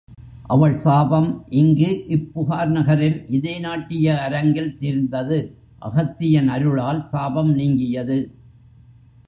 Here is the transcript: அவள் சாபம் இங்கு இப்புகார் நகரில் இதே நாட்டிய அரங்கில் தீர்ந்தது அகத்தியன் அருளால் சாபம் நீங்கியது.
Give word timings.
அவள் 0.45 0.77
சாபம் 0.79 1.27
இங்கு 1.49 1.89
இப்புகார் 2.07 2.71
நகரில் 2.71 3.25
இதே 3.27 3.59
நாட்டிய 3.59 4.21
அரங்கில் 4.21 4.77
தீர்ந்தது 4.77 5.39
அகத்தியன் 5.81 6.47
அருளால் 6.47 7.07
சாபம் 7.07 7.51
நீங்கியது. 7.51 8.19